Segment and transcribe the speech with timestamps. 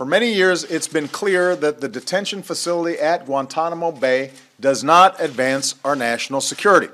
[0.00, 5.20] For many years, it's been clear that the detention facility at Guantanamo Bay does not
[5.20, 6.88] advance our national security.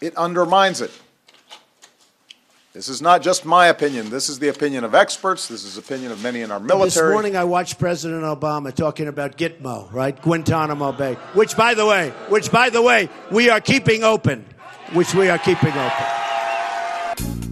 [0.00, 0.90] It undermines it.
[2.72, 4.10] This is not just my opinion.
[4.10, 5.46] This is the opinion of experts.
[5.46, 7.06] This is the opinion of many in our military.
[7.06, 10.20] This morning, I watched President Obama talking about Gitmo, right?
[10.20, 14.44] Guantanamo Bay, which, by the way, which, by the way, we are keeping open,
[14.94, 17.45] which we are keeping open.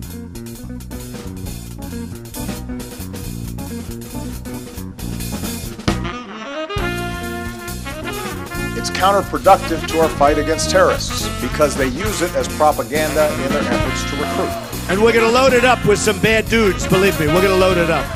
[9.04, 14.02] Counterproductive to our fight against terrorists because they use it as propaganda in their efforts
[14.04, 14.48] to recruit.
[14.88, 17.26] And we're going to load it up with some bad dudes, believe me.
[17.26, 18.06] We're going to load it up.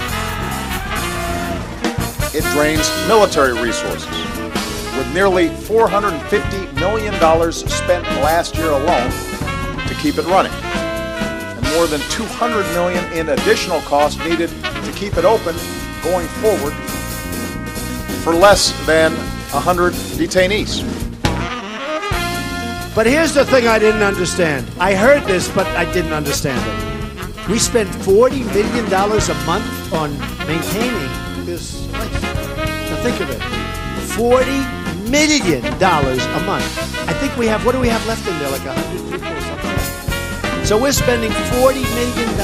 [2.34, 4.08] It drains military resources.
[4.96, 9.10] With nearly $450 million spent last year alone
[9.88, 15.18] to keep it running, and more than 200 million in additional costs needed to keep
[15.18, 15.54] it open
[16.02, 16.72] going forward
[18.24, 19.12] for less than
[19.52, 20.84] 100 detainees.
[22.94, 24.66] But here's the thing I didn't understand.
[24.78, 27.48] I heard this, but I didn't understand it.
[27.48, 32.22] We spend $40 million a month on maintaining this place.
[32.90, 33.40] Now think of it
[34.18, 37.08] $40 million a month.
[37.08, 38.50] I think we have, what do we have left in there?
[38.50, 40.64] Like 100 people or something?
[40.66, 42.34] So we're spending $40 million.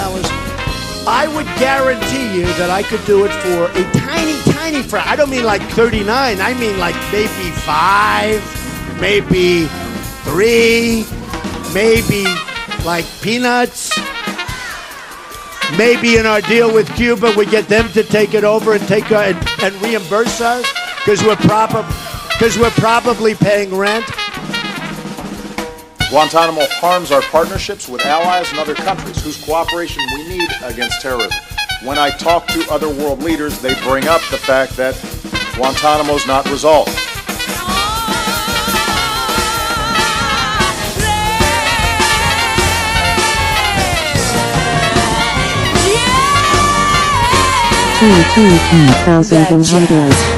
[1.07, 5.13] I would guarantee you that I could do it for a tiny, tiny fraction.
[5.13, 6.41] I don't mean like 39.
[6.41, 8.41] I mean like maybe five,
[9.01, 9.67] maybe
[10.25, 11.05] three,
[11.75, 12.25] maybe
[12.85, 13.93] like peanuts.
[15.77, 19.11] Maybe in our deal with Cuba, we get them to take it over and take
[19.11, 20.67] uh, and, and reimburse us
[20.99, 21.83] because we're proper
[22.31, 24.07] because we're probably paying rent.
[26.11, 31.54] Guantanamo harms our partnerships with allies and other countries whose cooperation we need against terrorism.
[31.85, 34.95] When I talk to other world leaders, they bring up the fact that
[35.55, 36.89] Guantanamo's not resolved.
[47.99, 50.34] Two two two thousand one hundred.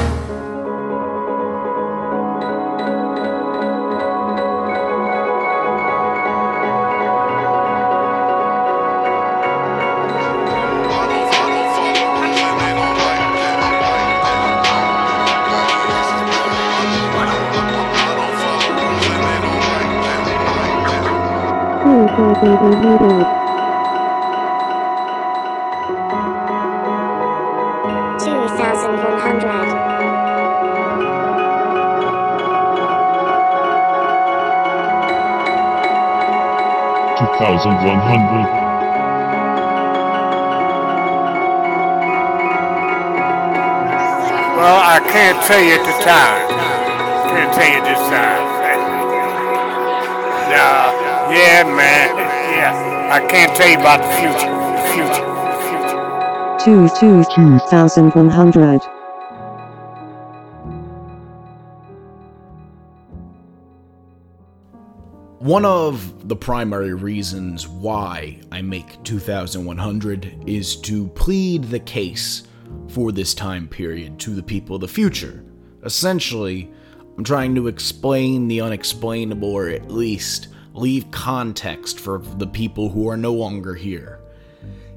[28.49, 29.97] 4100.
[37.17, 38.47] Two thousand one hundred.
[44.57, 46.47] Well, I can't tell you the time.
[47.29, 48.45] Can't tell you this time.
[50.49, 50.91] Nah,
[51.31, 52.09] yeah, man.
[52.57, 52.73] Yeah,
[53.11, 54.49] I can't tell you about the future.
[54.49, 55.26] The future.
[56.67, 58.81] Two two two thousand one hundred.
[65.39, 72.43] One of the primary reasons why I make 2100 is to plead the case
[72.89, 75.45] for this time period to the people of the future.
[75.85, 76.69] Essentially,
[77.17, 83.07] I'm trying to explain the unexplainable or at least leave context for the people who
[83.07, 84.16] are no longer here.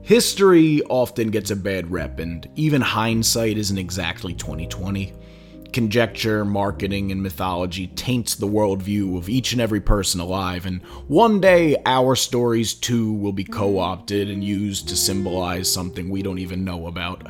[0.02, 5.12] History often gets a bad rep, and even hindsight isn't exactly 2020.
[5.72, 11.40] Conjecture, marketing, and mythology taints the worldview of each and every person alive, and one
[11.40, 16.38] day our stories too will be co opted and used to symbolize something we don't
[16.38, 17.28] even know about.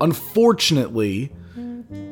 [0.00, 1.32] Unfortunately,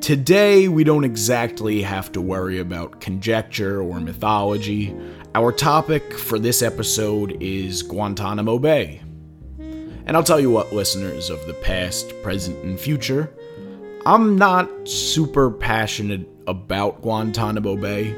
[0.00, 4.94] today we don't exactly have to worry about conjecture or mythology.
[5.34, 9.00] Our topic for this episode is Guantanamo Bay.
[10.06, 13.32] And I'll tell you what, listeners of the past, present, and future,
[14.06, 18.14] I'm not super passionate about Guantanamo Bay.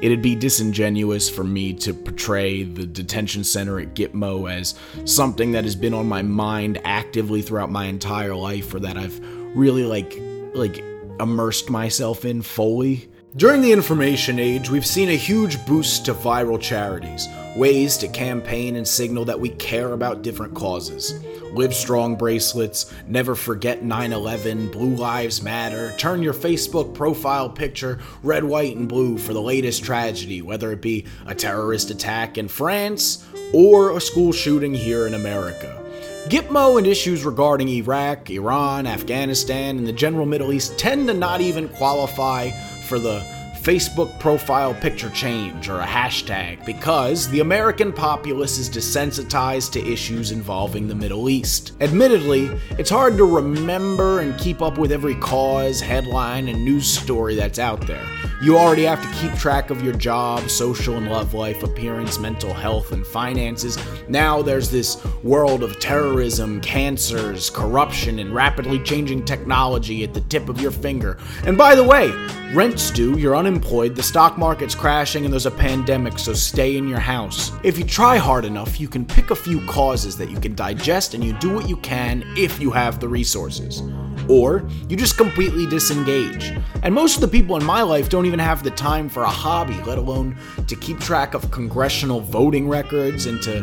[0.00, 4.74] It'd be disingenuous for me to portray the detention center at Gitmo as
[5.04, 9.18] something that has been on my mind actively throughout my entire life or that I've
[9.54, 10.18] really like
[10.54, 10.82] like
[11.20, 13.08] immersed myself in fully.
[13.36, 18.76] During the information age, we've seen a huge boost to viral charities, ways to campaign
[18.76, 21.22] and signal that we care about different causes.
[21.52, 27.98] Live Strong bracelets, Never Forget 9 11, Blue Lives Matter, turn your Facebook profile picture
[28.22, 32.48] red, white, and blue for the latest tragedy, whether it be a terrorist attack in
[32.48, 35.82] France or a school shooting here in America.
[36.28, 41.40] Gitmo and issues regarding Iraq, Iran, Afghanistan, and the general Middle East tend to not
[41.40, 42.50] even qualify
[42.86, 43.20] for the
[43.66, 50.30] Facebook profile picture change or a hashtag because the American populace is desensitized to issues
[50.30, 51.72] involving the Middle East.
[51.80, 52.48] Admittedly,
[52.78, 57.58] it's hard to remember and keep up with every cause, headline, and news story that's
[57.58, 58.06] out there.
[58.40, 62.52] You already have to keep track of your job, social and love life, appearance, mental
[62.52, 63.78] health, and finances.
[64.08, 70.48] Now there's this world of terrorism, cancers, corruption, and rapidly changing technology at the tip
[70.48, 71.18] of your finger.
[71.46, 72.12] And by the way,
[72.54, 76.88] rent's due, you're unemployed, the stock market's crashing, and there's a pandemic, so stay in
[76.88, 77.52] your house.
[77.62, 81.14] If you try hard enough, you can pick a few causes that you can digest
[81.14, 83.82] and you do what you can if you have the resources
[84.28, 86.52] or you just completely disengage.
[86.82, 89.28] And most of the people in my life don't even have the time for a
[89.28, 93.62] hobby, let alone to keep track of congressional voting records and to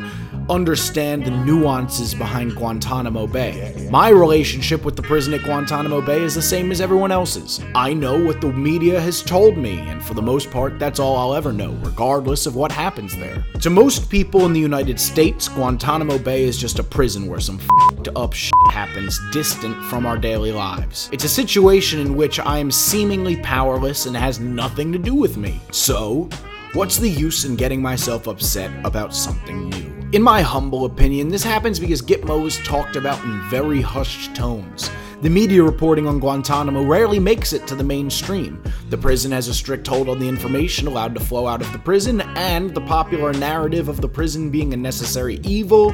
[0.49, 3.87] understand the nuances behind Guantanamo Bay.
[3.91, 7.61] My relationship with the prison at Guantanamo Bay is the same as everyone else's.
[7.75, 11.17] I know what the media has told me, and for the most part, that's all
[11.17, 13.43] I'll ever know, regardless of what happens there.
[13.61, 17.59] To most people in the United States, Guantanamo Bay is just a prison where some
[17.59, 21.09] fed up shit happens distant from our daily lives.
[21.11, 25.37] It's a situation in which I am seemingly powerless and has nothing to do with
[25.37, 25.61] me.
[25.71, 26.29] So,
[26.73, 30.02] What's the use in getting myself upset about something new?
[30.13, 34.91] In my humble opinion, this happens because Gitmo is talked about in very hushed tones.
[35.23, 38.63] The media reporting on Guantanamo rarely makes it to the mainstream.
[38.91, 41.79] The prison has a strict hold on the information allowed to flow out of the
[41.79, 45.93] prison, and the popular narrative of the prison being a necessary evil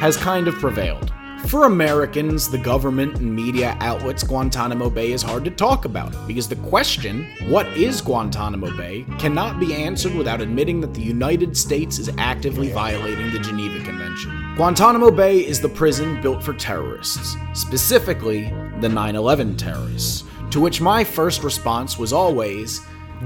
[0.00, 1.10] has kind of prevailed.
[1.48, 6.48] For Americans, the government and media outlets, Guantanamo Bay is hard to talk about because
[6.48, 12.00] the question, what is Guantanamo Bay, cannot be answered without admitting that the United States
[12.00, 14.54] is actively violating the Geneva Convention.
[14.56, 20.24] Guantanamo Bay is the prison built for terrorists, specifically the 9 11 terrorists.
[20.50, 22.80] To which my first response was always,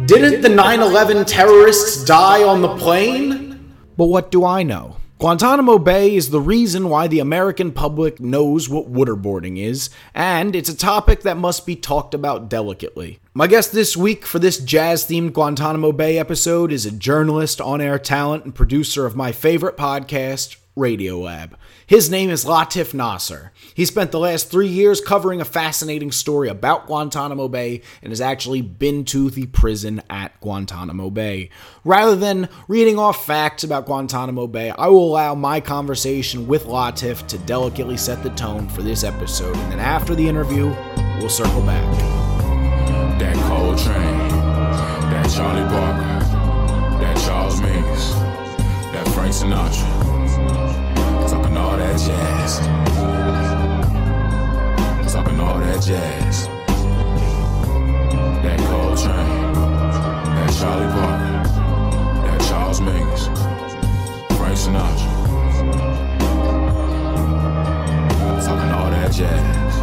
[0.05, 3.75] Didn't the 9 11 terrorists die on the plane?
[3.97, 5.00] But what do I know?
[5.21, 10.71] Guantanamo Bay is the reason why the American public knows what waterboarding is, and it's
[10.71, 13.19] a topic that must be talked about delicately.
[13.35, 17.83] My guest this week for this jazz themed Guantanamo Bay episode is a journalist, on
[17.83, 21.51] air talent, and producer of my favorite podcast, Radiolab.
[21.91, 23.51] His name is Latif Nasser.
[23.75, 28.21] He spent the last three years covering a fascinating story about Guantanamo Bay and has
[28.21, 31.51] actually been to the prison at Guantanamo Bay.
[31.83, 37.27] Rather than reading off facts about Guantanamo Bay, I will allow my conversation with Latif
[37.27, 40.67] to delicately set the tone for this episode, and then after the interview,
[41.19, 41.99] we'll circle back.
[43.19, 44.29] That Coltrane,
[45.11, 48.13] that Charlie Parker, that Charles Mingus,
[48.93, 50.30] that Frank Sinatra.
[51.61, 52.59] Talking all that jazz.
[55.13, 56.49] Talking all that jazz.
[58.43, 59.53] That Coltrane,
[60.37, 61.33] that Charlie Parker,
[62.25, 63.25] that Charles Mingus,
[64.39, 65.11] Frank Sinatra.
[68.43, 69.75] Talking all that jazz.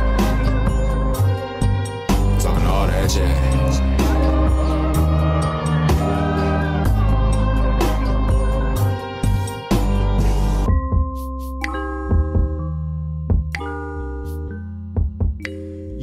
[2.44, 4.07] Talking all that jazz.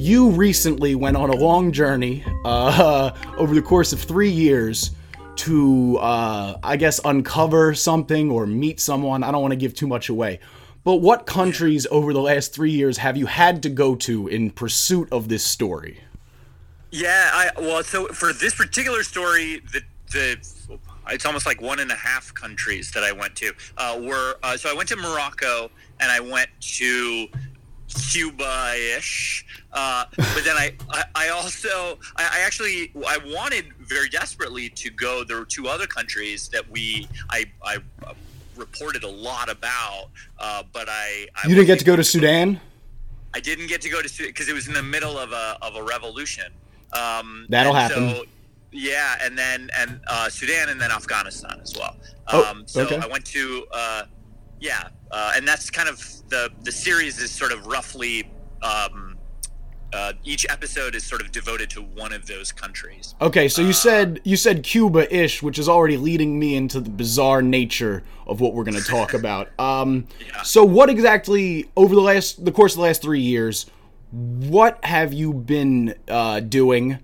[0.04, 4.90] You recently went on a long journey uh, over the course of three years
[5.36, 9.22] to, uh, I guess, uncover something or meet someone.
[9.22, 10.40] I don't want to give too much away.
[10.84, 14.50] But what countries over the last three years have you had to go to in
[14.50, 16.00] pursuit of this story?
[16.90, 19.80] Yeah, I well, so for this particular story, the
[20.12, 24.36] the it's almost like one and a half countries that I went to uh, were
[24.42, 27.28] uh, so I went to Morocco and I went to
[28.12, 34.68] Cuba-ish, uh, but then I, I, I also I, I actually I wanted very desperately
[34.70, 35.24] to go.
[35.24, 38.14] There were two other countries that we I I uh,
[38.56, 42.60] reported a lot about, uh, but I, I You didn't get to go to Sudan?
[43.34, 45.58] I didn't get to go to Sudan because it was in the middle of a
[45.62, 46.52] of a revolution.
[46.92, 48.10] Um, That'll happen.
[48.10, 48.24] So,
[48.70, 51.96] yeah, and then and uh, Sudan and then Afghanistan as well.
[52.28, 52.98] Oh, Um, so okay.
[52.98, 54.04] I went to uh,
[54.64, 55.98] yeah, uh, and that's kind of
[56.30, 58.30] the the series is sort of roughly.
[58.62, 59.18] Um,
[59.92, 63.14] uh, each episode is sort of devoted to one of those countries.
[63.20, 67.42] Okay, so you said you said Cuba-ish, which is already leading me into the bizarre
[67.42, 69.48] nature of what we're going to talk about.
[69.60, 70.08] Um,
[70.42, 73.66] so what exactly over the last the course of the last three years,
[74.10, 76.98] what have you been uh, doing?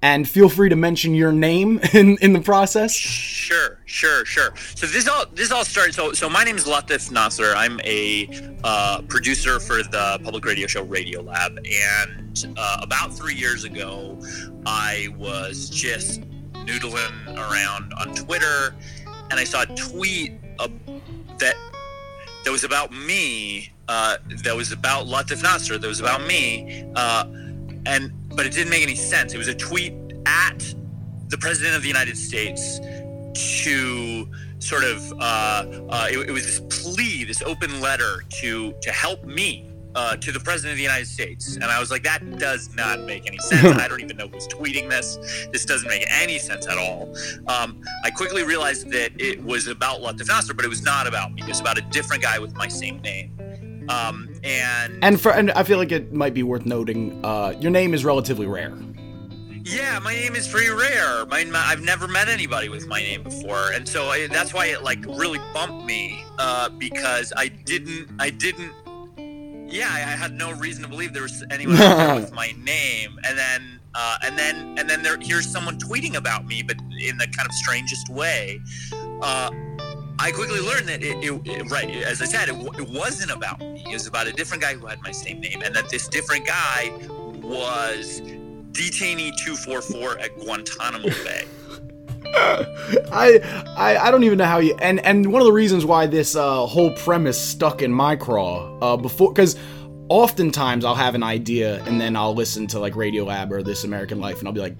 [0.00, 2.94] And feel free to mention your name in in the process.
[2.94, 4.54] Sure, Sure, sure.
[4.76, 5.96] So this all this all started.
[5.96, 7.52] So so my name is Latif Nasser.
[7.56, 8.28] I'm a
[8.62, 14.16] uh, producer for the public radio show Radio Lab, and uh, about three years ago,
[14.64, 16.20] I was just
[16.52, 18.76] noodling around on Twitter,
[19.28, 20.68] and I saw a tweet uh,
[21.38, 21.56] that
[22.44, 23.72] that was about me.
[23.88, 25.78] Uh, that was about Latif Nasser.
[25.78, 27.24] That was about me, uh,
[27.86, 29.34] and but it didn't make any sense.
[29.34, 29.94] It was a tweet
[30.26, 30.60] at
[31.26, 32.78] the president of the United States
[33.34, 38.90] to sort of uh, uh, it, it was this plea, this open letter to to
[38.90, 42.38] help me uh, to the president of the United States, and I was like, that
[42.38, 43.78] does not make any sense.
[43.78, 45.48] I don't even know who's tweeting this.
[45.52, 47.14] This doesn't make any sense at all.
[47.48, 51.32] Um, I quickly realized that it was about Latif Nasser, but it was not about
[51.32, 51.42] me.
[51.42, 53.36] It was about a different guy with my same name.
[53.88, 57.72] Um, and And for and I feel like it might be worth noting, uh, your
[57.72, 58.72] name is relatively rare.
[59.62, 61.26] Yeah, my name is pretty rare.
[61.26, 64.66] My, my- I've never met anybody with my name before, and so I, that's why
[64.66, 68.72] it like really bumped me uh, because I didn't, I didn't.
[69.70, 73.38] Yeah, I I had no reason to believe there was anyone with my name, and
[73.38, 77.26] then, uh, and then, and then there here's someone tweeting about me, but in the
[77.28, 78.60] kind of strangest way.
[79.22, 79.50] Uh,
[80.22, 83.60] I quickly learned that it, it, it- right, as I said, it, it wasn't about
[83.60, 83.84] me.
[83.88, 86.46] It was about a different guy who had my same name, and that this different
[86.46, 86.90] guy
[87.42, 88.20] was
[88.72, 91.44] detainee 244 at Guantanamo Bay.
[93.12, 93.40] I,
[93.76, 96.36] I I don't even know how you and and one of the reasons why this
[96.36, 99.58] uh, whole premise stuck in my craw uh, before because
[100.08, 103.84] oftentimes I'll have an idea and then I'll listen to like Radio Lab or This
[103.84, 104.76] American Life and I'll be like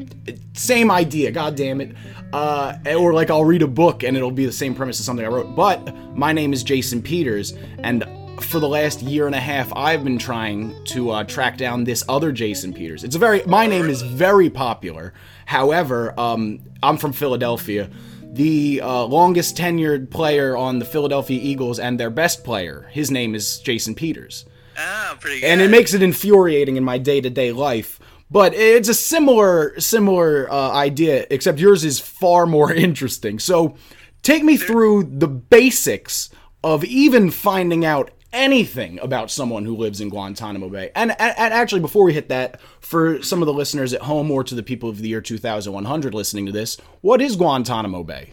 [0.55, 1.95] same idea god damn it
[2.33, 5.25] uh, or like I'll read a book and it'll be the same premise as something
[5.25, 8.05] I wrote but my name is Jason Peters and
[8.43, 12.05] for the last year and a half I've been trying to uh, track down this
[12.09, 15.13] other Jason Peters it's a very my name is very popular
[15.47, 17.91] however um, I'm from Philadelphia
[18.33, 22.89] the uh, longest tenured player on the Philadelphia Eagles and their best player.
[22.93, 24.45] His name is Jason Peters.
[24.77, 25.47] Ah, pretty good.
[25.47, 27.99] And it makes it infuriating in my day to day life.
[28.31, 33.39] But it's a similar similar uh, idea, except yours is far more interesting.
[33.39, 33.77] So
[34.23, 36.31] take me through the basics
[36.63, 40.91] of even finding out anything about someone who lives in Guantanamo Bay.
[40.95, 44.31] And, and, and actually, before we hit that, for some of the listeners at home
[44.31, 48.33] or to the people of the year 2100 listening to this, what is Guantanamo Bay?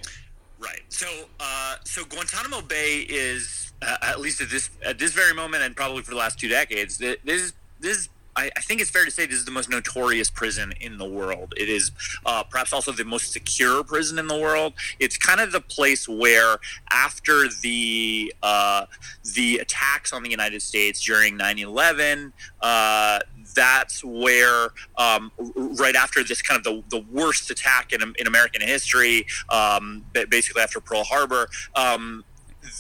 [0.60, 0.82] Right.
[0.90, 1.08] So,
[1.40, 5.76] uh, so Guantanamo Bay is, uh, at least at this at this very moment, and
[5.76, 8.10] probably for the last two decades, th- this is this.
[8.38, 11.06] I, I think it's fair to say this is the most notorious prison in the
[11.06, 11.54] world.
[11.58, 11.92] It is
[12.26, 14.74] uh, perhaps also the most secure prison in the world.
[15.00, 16.58] It's kind of the place where,
[16.92, 18.86] after the uh,
[19.34, 23.20] the attacks on the United States during 9/11, uh,
[23.56, 25.32] that's where um,
[25.80, 30.62] right after this kind of the, the worst attack in, in American history, um, basically
[30.62, 32.24] after Pearl Harbor, um,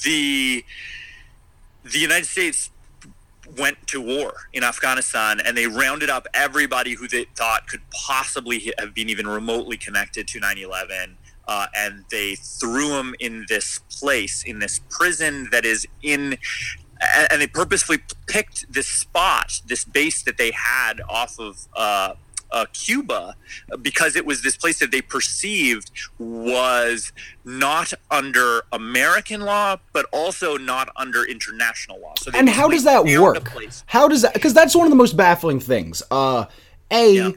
[0.03, 0.63] the
[1.83, 2.69] the United States
[3.57, 8.73] went to war in Afghanistan and they rounded up everybody who they thought could possibly
[8.77, 11.15] have been even remotely connected to 9/11.
[11.47, 16.37] Uh, and they threw them in this place, in this prison that is in
[17.01, 22.13] and they purposefully picked this spot, this base that they had off of uh,
[22.51, 23.35] uh, Cuba,
[23.81, 27.11] because it was this place that they perceived was
[27.45, 32.13] not under American law, but also not under international law.
[32.19, 33.73] So And how does that basically found a work?
[33.87, 34.33] How does that?
[34.33, 36.03] Because that's one of the most baffling things.
[36.11, 36.45] Uh,
[36.91, 37.31] a Yeah.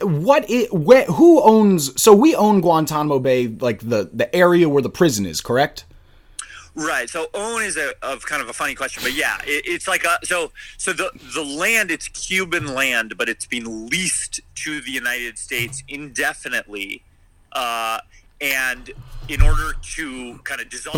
[0.00, 2.00] what it where who owns?
[2.00, 5.84] So we own Guantanamo Bay, like the the area where the prison is, correct?
[6.74, 7.08] Right.
[7.08, 10.04] So own is a of kind of a funny question, but yeah, it, it's like
[10.04, 14.90] a so so the the land it's Cuban land, but it's been leased to the
[14.90, 17.02] United States indefinitely,
[17.52, 17.98] uh,
[18.40, 18.90] and
[19.28, 20.96] in order to kind of dissolve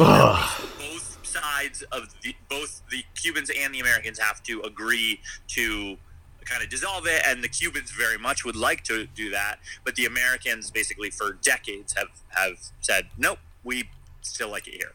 [0.79, 5.97] both sides of the both the Cubans and the Americans have to agree to
[6.45, 9.95] kind of dissolve it and the Cubans very much would like to do that but
[9.97, 13.89] the Americans basically for decades have have said nope we
[14.25, 14.93] still like it here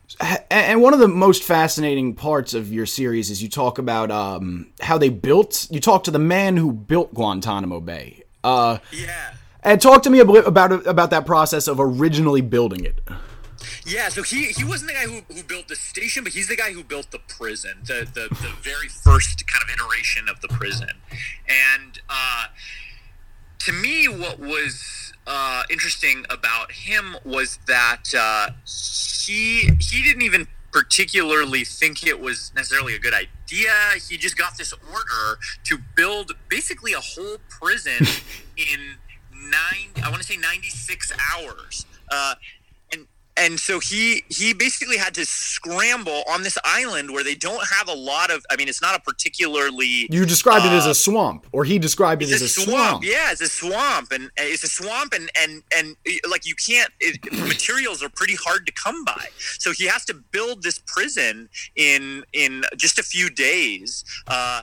[0.51, 4.71] And one of the most fascinating parts of your series is you talk about um,
[4.81, 5.67] how they built.
[5.69, 8.23] You talk to the man who built Guantanamo Bay.
[8.43, 9.33] Uh, yeah
[9.63, 12.99] and talk to me about about that process of originally building it.
[13.85, 16.55] Yeah, so he he wasn't the guy who, who built the station, but he's the
[16.55, 20.47] guy who built the prison, the the, the very first kind of iteration of the
[20.47, 20.89] prison.
[21.47, 22.45] And uh,
[23.59, 30.47] to me, what was uh, interesting about him was that uh, he he didn't even
[30.71, 33.73] particularly think it was necessarily a good idea.
[34.07, 38.05] He just got this order to build basically a whole prison
[38.57, 38.97] in
[39.33, 40.03] nine.
[40.03, 41.85] I want to say ninety six hours.
[42.11, 42.35] Uh,
[43.39, 47.87] and so he he basically had to scramble on this island where they don't have
[47.87, 48.45] a lot of.
[48.51, 51.79] I mean, it's not a particularly You described it as uh, a swamp, or he
[51.79, 52.69] described it as a swamp.
[52.69, 53.03] swamp.
[53.05, 56.91] Yeah, it's a swamp, and it's a swamp, and and and uh, like you can't.
[56.99, 59.27] It, materials are pretty hard to come by,
[59.57, 64.61] so he has to build this prison in in just a few days, uh,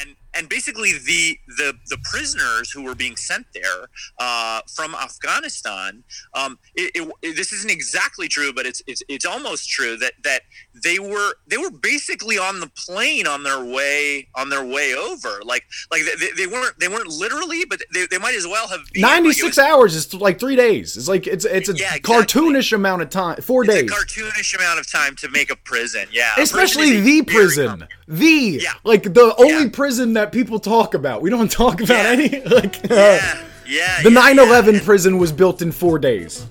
[0.00, 3.88] and and basically the the the prisoners who were being sent there
[4.18, 6.04] uh, from Afghanistan.
[6.34, 10.12] Um, it, it, it- this isn't exactly true, but it's it's it's almost true that
[10.22, 10.42] that
[10.82, 15.40] they were they were basically on the plane on their way on their way over.
[15.44, 18.80] Like like they, they weren't they weren't literally, but they, they might as well have
[18.92, 19.02] been.
[19.02, 20.96] Ninety-six was- hours is like three days.
[20.96, 22.14] It's like it's it's a Yeah, exactly.
[22.14, 23.40] cartoonish amount of time.
[23.42, 26.06] Four It's days, a cartoonish amount of time to make a prison.
[26.12, 28.72] Yeah, A prison especially the prison, the Yeah.
[28.84, 29.70] like the only Yeah.
[29.72, 31.22] prison that people talk about.
[31.22, 32.10] We don't talk about Yeah.
[32.10, 34.02] any like Yeah, yeah.
[34.02, 34.80] the yeah, 9/11 yeah.
[34.84, 36.46] prison was built in four days.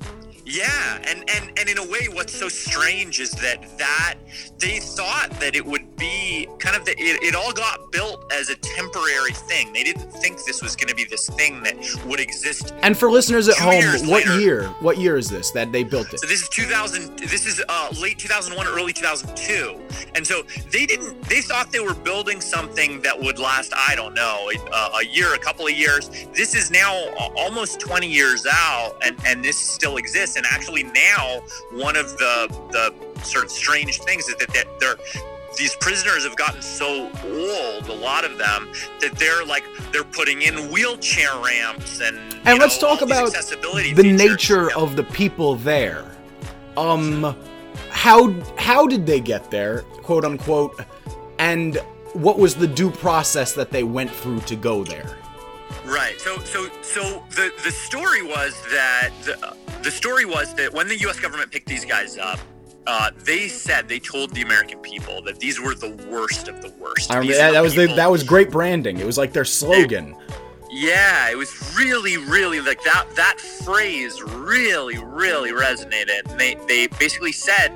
[0.54, 4.16] Yeah, and, and and in a way, what's so strange is that that
[4.60, 8.50] they thought that it would be kind of the, it, it all got built as
[8.50, 9.74] a temporary thing.
[9.74, 12.72] They didn't think this was going to be this thing that would exist.
[12.84, 14.40] And for listeners at home, what later.
[14.40, 14.68] year?
[14.80, 16.20] What year is this that they built it?
[16.20, 17.18] So this is 2000.
[17.18, 19.82] This is uh, late 2001, early 2002,
[20.14, 21.20] and so they didn't.
[21.24, 23.74] They thought they were building something that would last.
[23.76, 26.10] I don't know, a, a year, a couple of years.
[26.34, 30.36] This is now uh, almost 20 years out, and and this still exists.
[30.36, 34.96] And actually, now one of the the sort of strange things is that, that they're
[35.58, 38.72] these prisoners have gotten so old, a lot of them,
[39.02, 43.94] that they're like they're putting in wheelchair ramps and And let's know, talk about accessibility
[43.94, 44.30] the features.
[44.30, 44.82] nature Yeah.
[44.82, 46.06] of the people there.
[46.76, 47.36] Um,
[47.92, 50.80] how how did they get there, quote unquote,
[51.38, 51.78] and
[52.14, 55.18] what was the due process that they went through to go there?
[55.94, 56.20] Right.
[56.20, 60.98] So so so the the story was that the, the story was that when the
[61.02, 61.20] U.S.
[61.20, 62.40] government picked these guys up.
[62.86, 66.70] Uh, they said they told the American people that these were the worst of the
[66.72, 67.10] worst.
[67.10, 68.98] I remember that, that was the, that was great branding.
[69.00, 70.18] It was like their slogan.
[70.70, 73.06] Yeah, it was really, really like that.
[73.16, 76.30] That phrase really, really resonated.
[76.30, 77.72] And they they basically said,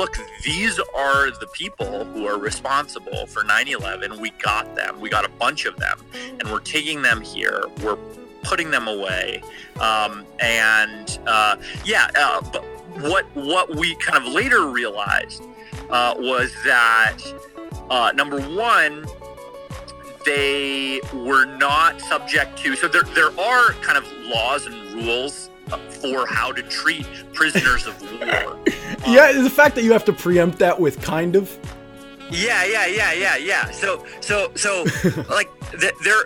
[0.00, 4.18] "Look, these are the people who are responsible for 9/11.
[4.18, 4.98] We got them.
[4.98, 7.64] We got a bunch of them, and we're taking them here.
[7.82, 7.98] We're
[8.42, 9.42] putting them away.
[9.78, 12.64] Um, and uh, yeah, uh, but
[13.10, 15.42] what what we kind of later realized
[15.90, 17.18] uh, was that
[17.90, 19.06] uh, number one."
[20.26, 25.49] they were not subject to so there there are kind of laws and rules
[26.00, 28.58] for how to treat prisoners of war.
[29.06, 31.56] yeah, the fact that you have to preempt that with kind of.
[32.30, 33.70] Yeah, yeah, yeah, yeah, yeah.
[33.70, 34.84] So so so
[35.28, 36.24] like th- there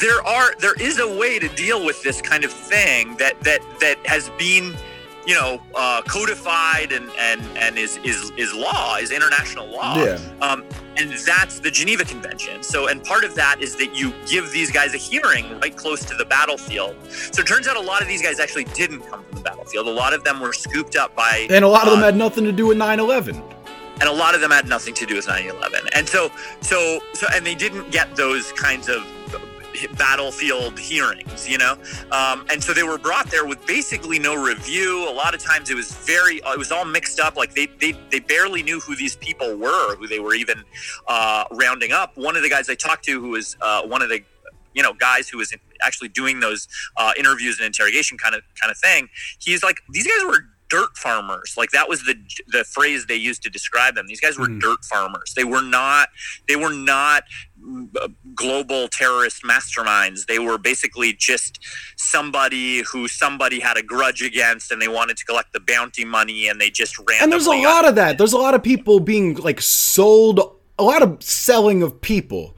[0.00, 3.60] there are there is a way to deal with this kind of thing that that
[3.80, 4.76] that has been
[5.26, 10.18] you know uh, codified and and and is is is law is international law Yeah.
[10.40, 10.64] um,
[10.98, 12.62] and that's the Geneva Convention.
[12.62, 16.02] So, and part of that is that you give these guys a hearing right close
[16.06, 16.96] to the battlefield.
[17.10, 19.88] So it turns out a lot of these guys actually didn't come from the battlefield.
[19.88, 22.16] A lot of them were scooped up by, And a lot of them uh, had
[22.16, 23.42] nothing to do with 9 11.
[24.00, 25.86] and a lot of them had nothing to do with 9/11.
[25.94, 26.30] And so,
[26.62, 29.04] so, so, and they didn't get those kinds of
[29.96, 31.76] battlefield hearings, you know.
[32.10, 35.08] Um, and so they were brought there with basically no review.
[35.08, 37.36] A lot of times it was very, it was all mixed up.
[37.36, 40.62] Like they they, they barely knew who these people were, who they were even
[41.08, 42.16] uh, rounding up.
[42.16, 44.20] One of the guys I talked to, who was uh, one of the
[44.74, 48.70] you know guys who was actually doing those uh, interviews and interrogation kind of kind
[48.70, 49.08] of thing
[49.38, 52.14] he's like these guys were dirt farmers like that was the
[52.48, 54.60] the phrase they used to describe them these guys were Mhm.
[54.60, 56.08] dirt farmers they were not
[56.48, 57.45] they were not mm, uh,
[58.34, 61.58] global terrorist masterminds they were basically just
[61.96, 66.48] somebody who somebody had a grudge against and they wanted to collect the bounty money
[66.48, 67.22] and they just ran.
[67.22, 68.18] And there's a lot of that.
[68.18, 70.40] There's a lot of people being like sold,
[70.78, 72.54] a lot of selling of people.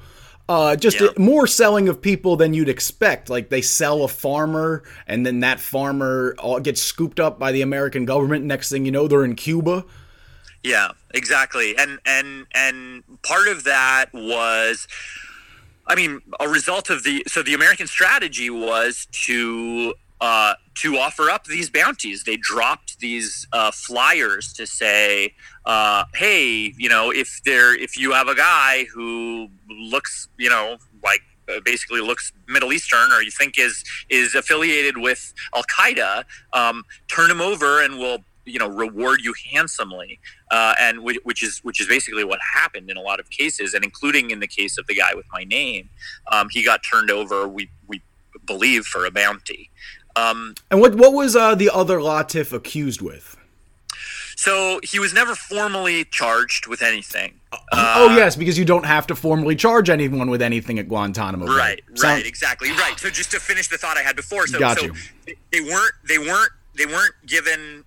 [0.49, 3.29] Uh, just more selling of people than you'd expect.
[3.29, 7.61] Like they sell a farmer, and then that farmer all gets scooped up by the
[7.61, 8.47] American government.
[8.47, 9.85] Next thing you know, they're in Cuba.
[10.62, 11.77] Yeah, exactly.
[11.79, 14.87] And and and part of that was
[15.87, 21.31] I mean, a result of the so the American strategy was to uh, to offer
[21.31, 22.25] up these bounties.
[22.25, 28.12] They dropped these uh, flyers to say, uh, "Hey, you know, if there if you
[28.12, 33.31] have a guy who looks, you know, like uh, basically looks Middle Eastern, or you
[33.31, 38.68] think is is affiliated with Al Qaeda, um, turn him over, and we'll." You know
[38.68, 40.18] reward you handsomely
[40.50, 43.74] uh, and which, which is which is basically what happened in a lot of cases
[43.74, 45.88] and including in the case of the guy with my name
[46.32, 48.02] um, he got turned over we we
[48.46, 49.70] believe for a bounty
[50.16, 53.37] um, And what what was uh, the other Latif accused with?
[54.37, 57.40] So he was never formally charged with anything.
[57.72, 61.46] oh yes, because you don't have to formally charge anyone with anything at Guantanamo.
[61.46, 62.94] Right, Sound- right, exactly, right.
[62.98, 64.94] So just to finish the thought I had before, so, Got so you.
[65.52, 67.84] they weren't they weren't they weren't given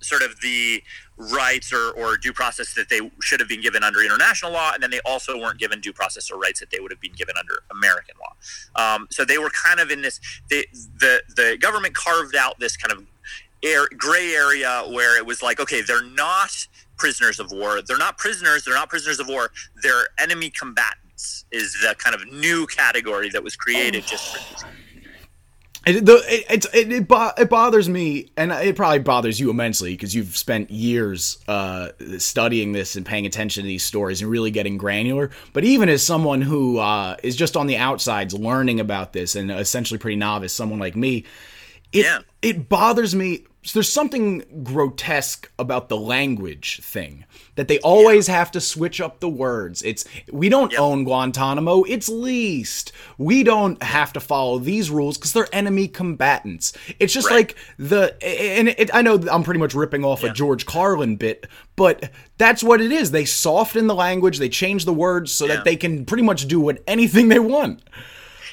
[0.00, 0.82] sort of the
[1.16, 4.82] rights or, or due process that they should have been given under international law, and
[4.82, 7.34] then they also weren't given due process or rights that they would have been given
[7.38, 8.94] under American law.
[8.94, 10.20] Um, so they were kind of in this.
[10.48, 10.66] The
[10.98, 13.06] the government carved out this kind of
[13.62, 17.82] air, gray area where it was like, okay, they're not prisoners of war.
[17.82, 18.64] They're not prisoners.
[18.64, 19.50] They're not prisoners of war.
[19.82, 21.44] They're enemy combatants.
[21.52, 24.64] Is the kind of new category that was created just for these
[25.86, 27.06] It, the, it, it, it,
[27.38, 31.88] it bothers me, and it probably bothers you immensely because you've spent years uh,
[32.18, 35.30] studying this and paying attention to these stories and really getting granular.
[35.54, 39.50] But even as someone who uh, is just on the outsides learning about this and
[39.50, 41.24] essentially pretty novice, someone like me,
[41.92, 42.18] it Yeah.
[42.42, 43.44] it bothers me.
[43.72, 47.24] There's something grotesque about the language thing
[47.60, 49.82] that they always have to switch up the words.
[49.82, 51.82] It's we don't own Guantanamo.
[51.82, 52.90] It's leased.
[53.18, 56.72] We don't have to follow these rules because they're enemy combatants.
[56.98, 57.36] It's just Right.
[57.36, 61.46] like the and it, I know I'm pretty much ripping off a George Carlin bit,
[61.76, 63.10] but that's what it is.
[63.10, 64.38] They soften the language.
[64.38, 65.56] They change the words so Yeah.
[65.56, 67.82] that they can pretty much do what anything they want.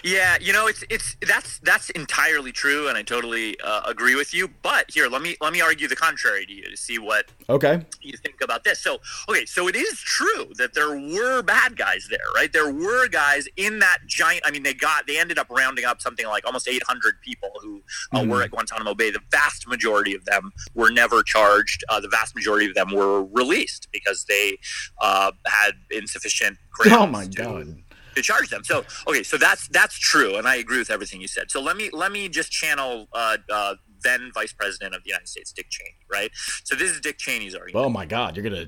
[0.03, 4.33] Yeah, you know, it's it's that's that's entirely true, and I totally uh, agree with
[4.33, 4.47] you.
[4.62, 7.81] But here, let me let me argue the contrary to you to see what Okay.
[8.01, 8.79] you think about this.
[8.81, 12.51] So, okay, so it is true that there were bad guys there, right?
[12.51, 14.43] There were guys in that giant.
[14.45, 17.81] I mean, they got they ended up rounding up something like almost 800 people who
[18.13, 19.12] uh, were at Guantanamo Bay.
[19.12, 21.83] The vast majority of them were never charged.
[21.89, 24.57] Uh, the vast majority of them were released because they
[25.01, 26.57] uh, had insufficient.
[26.86, 27.65] Oh my god.
[27.87, 27.87] to
[28.21, 28.63] charge them.
[28.63, 31.51] So okay, so that's that's true, and I agree with everything you said.
[31.51, 35.27] So let me let me just channel uh, uh, then Vice President of the United
[35.27, 36.32] States, Dick Cheney, right?
[36.63, 37.86] So this is Dick Cheney's argument.
[37.86, 38.67] Oh my god, you're gonna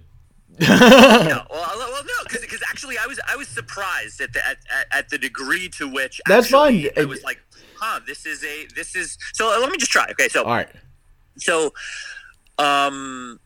[0.60, 1.46] no, well,
[1.78, 4.58] well, no, because actually I was I was surprised at the at,
[4.92, 6.88] at, the degree to which That's fine.
[6.98, 7.38] I was like,
[7.80, 9.48] huh, this is a this is so.
[9.48, 10.08] Let me just try.
[10.12, 10.70] Okay, so All right.
[11.38, 11.72] so,
[12.58, 13.40] um,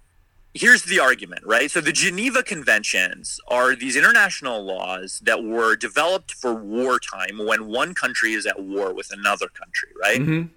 [0.54, 1.70] here's the argument, right?
[1.72, 7.94] So the Geneva Conventions are these international laws that were developed for wartime when one
[7.94, 10.22] country is at war with another country, right?
[10.22, 10.50] Mhm.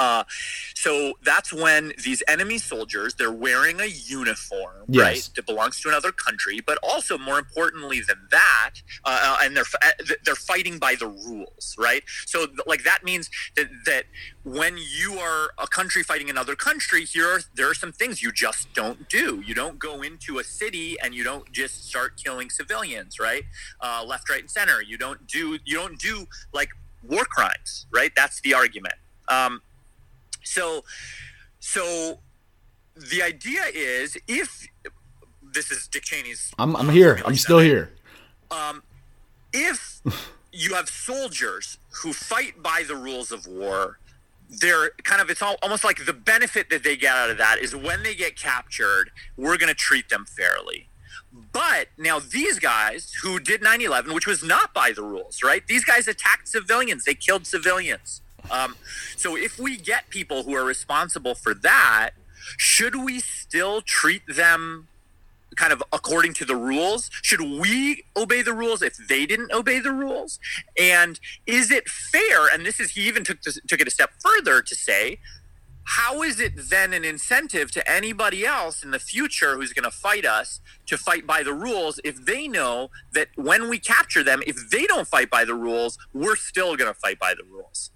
[0.00, 0.24] Uh,
[0.84, 0.92] so
[1.30, 5.04] that's when these enemy soldiers they're wearing a uniform, Yes.
[5.06, 6.56] right, that belongs to another country.
[6.70, 8.72] But also, more importantly than that,
[9.04, 9.90] uh, and they're uh,
[10.24, 12.02] they're fighting by the rules, right?
[12.32, 12.38] So,
[12.72, 13.24] like that means
[13.56, 14.04] that that
[14.44, 18.32] when you are a country fighting another country, here are there are some things you
[18.46, 19.26] just don't do.
[19.48, 23.44] You don't go into a city and you don't just start killing civilians, right?
[23.86, 24.78] Uh, left, right, and center.
[24.90, 26.14] You don't do you don't do
[26.58, 26.70] like
[27.12, 28.12] war crimes, right?
[28.20, 28.94] That's the argument.
[29.28, 29.60] Um,
[30.42, 30.84] so,
[31.58, 32.20] so
[32.96, 34.66] the idea is if
[35.52, 36.52] this is Dick Cheney's.
[36.58, 37.20] I'm I'm here.
[37.24, 37.92] I'm still here.
[38.50, 38.82] Um,
[39.52, 40.00] if
[40.52, 43.98] you have soldiers who fight by the rules of war,
[44.48, 47.58] they're kind of it's all, almost like the benefit that they get out of that
[47.58, 50.88] is when they get captured, we're going to treat them fairly.
[51.52, 55.64] But now these guys who did 9/11, which was not by the rules, right?
[55.66, 57.04] These guys attacked civilians.
[57.04, 58.20] They killed civilians.
[58.50, 58.76] Um,
[59.16, 62.10] so if we get people who are responsible for that,
[62.56, 64.88] should we still treat them
[65.56, 67.10] kind of according to the rules?
[67.22, 70.38] Should we obey the rules if they didn't obey the rules?
[70.78, 72.46] And is it fair?
[72.52, 75.18] And this is he even took this, took it a step further to say,
[75.84, 79.90] how is it then an incentive to anybody else in the future who's going to
[79.90, 84.40] fight us to fight by the rules if they know that when we capture them,
[84.46, 87.89] if they don't fight by the rules, we're still going to fight by the rules?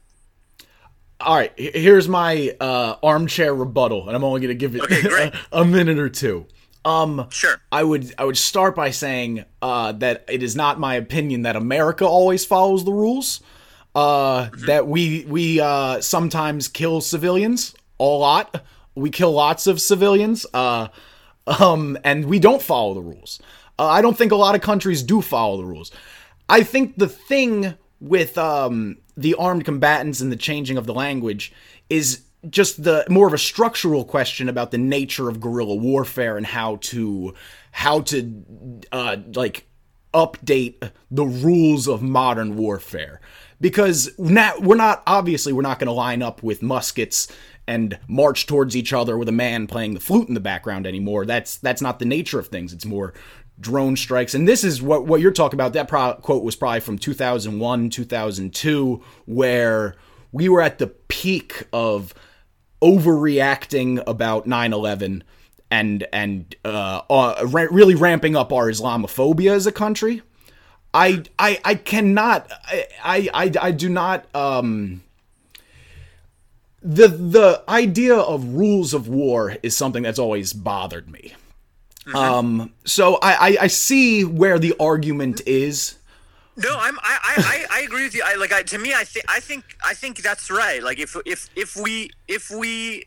[1.25, 5.61] All right, here's my uh, armchair rebuttal, and I'm only gonna give it Okay, a,
[5.61, 6.47] a minute or two.
[6.85, 7.61] Um, Sure.
[7.73, 11.57] I would I would start by saying uh, that it is not my opinion that
[11.57, 13.41] America always follows the rules.
[13.95, 18.63] Uh, That we we uh, sometimes kill civilians a lot.
[18.95, 20.45] We kill lots of civilians.
[20.53, 20.89] Uh,
[21.47, 23.41] um, and we don't follow the rules.
[23.79, 25.91] Uh, I don't think a lot of countries do follow the rules.
[26.49, 31.53] I think the thing with um, the armed combatants and the changing of the language
[31.89, 36.47] is just the more of a structural question about the nature of guerrilla warfare and
[36.47, 37.35] how to
[37.73, 39.67] how to uh, like
[40.13, 43.21] update the rules of modern warfare.
[43.61, 47.29] Because now we're not obviously we're not going to line up with muskets
[47.67, 51.25] and march towards each other with a man playing the flute in the background anymore.
[51.25, 52.73] That's that's not the nature of things.
[52.73, 53.15] It's more
[53.61, 56.81] drone strikes and this is what what you're talking about that pro- quote was probably
[56.81, 59.95] from 2001 2002 where
[60.33, 62.13] we were at the peak of
[62.83, 65.23] overreacting about 9/11
[65.71, 70.23] and and uh, uh ra- really ramping up our Islamophobia as a country.
[70.93, 72.51] I I I cannot
[73.03, 75.03] I I, I do not um
[76.83, 81.35] the the idea of rules of war is something that's always bothered me.
[82.13, 85.97] Um so I, I I see where the argument is.
[86.57, 86.99] No, I'm.
[87.01, 88.23] I, I, I- I agree with you.
[88.25, 88.53] I like.
[88.53, 89.25] I, to me, I think.
[89.29, 89.65] I think.
[89.85, 90.81] I think that's right.
[90.83, 93.07] Like, if if if we if we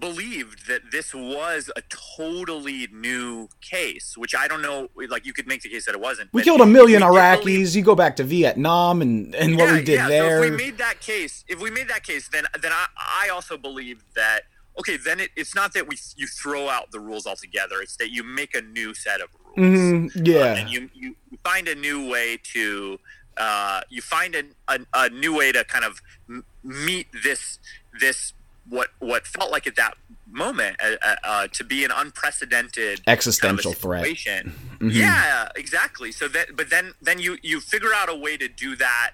[0.00, 1.82] believed that this was a
[2.16, 4.88] totally new case, which I don't know.
[5.08, 6.30] Like, you could make the case that it wasn't.
[6.32, 7.38] We killed a million if we did Iraqis.
[7.40, 10.40] believe- you go back to Vietnam and and what we did yeah, there.
[10.40, 13.28] So if we made that case, if we made that case, then then I, I
[13.28, 14.42] also believe that
[14.78, 17.80] okay, then it, it's not that we you throw out the rules altogether.
[17.82, 19.56] It's that you make a new set of rules.
[19.58, 20.54] Mhm, yeah.
[20.56, 21.14] and you, you
[21.44, 22.98] find a new way to
[23.36, 27.58] uh, you find a, a, a new way to kind of m- meet this
[28.00, 28.32] this
[28.68, 29.94] what what felt like at that
[30.30, 34.04] moment uh, uh, uh, to be an unprecedented Existential kind of threat.
[34.04, 34.54] situation.
[34.80, 34.92] Mhm.
[34.92, 36.12] Yeah, exactly.
[36.12, 39.12] So that, but then then you you figure out a way to do that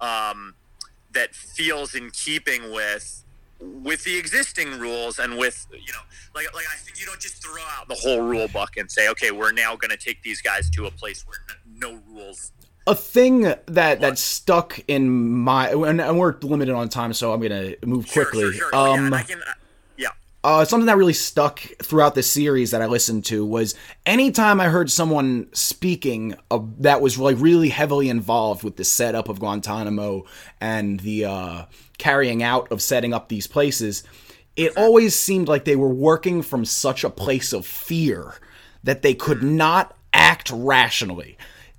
[0.00, 0.54] um,
[1.12, 3.24] that feels in keeping with
[3.60, 6.00] with the existing rules and with you know
[6.34, 9.08] like like I think you don't just throw out the whole rule book and say
[9.08, 12.52] okay we're now going to take these guys to a place where no, no rules
[12.88, 17.40] a thing that that stuck in my and, and we're limited on time, so I'm
[17.40, 18.44] gonna move quickly.
[18.44, 18.70] Sure, sure.
[18.72, 19.42] Oh, yeah, Um, and I can,
[20.44, 23.74] uh, something that really stuck throughout the series that I listened to was
[24.06, 29.28] anytime I heard someone speaking uh, that was like really heavily involved with the setup
[29.28, 30.24] of Guantanamo
[30.60, 31.64] and the uh,
[31.98, 34.04] carrying out of setting up these places,
[34.54, 38.34] it always seemed like they were working from such a place of fear
[38.84, 41.36] that they could not act rationally.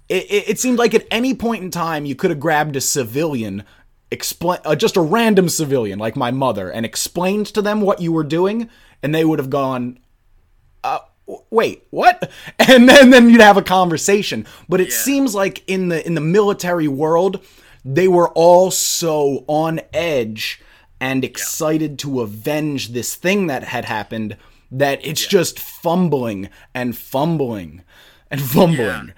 [0.10, 2.82] It, it, it seemed like at any point in time you could have grabbed a
[2.82, 3.64] civilian
[4.12, 8.12] explain uh, just a random civilian like my mother and explained to them what you
[8.12, 8.70] were doing
[9.04, 10.00] and they would have gone
[10.84, 12.32] uh w- wait what?
[12.60, 14.46] And then then you'd have a conversation.
[14.68, 17.44] But it seems like in the in the military world
[17.86, 20.62] they were all so on edge
[21.00, 24.38] and excited to avenge this thing that had happened
[24.72, 27.84] that it's just fumbling and fumbling
[28.30, 29.14] and fumbling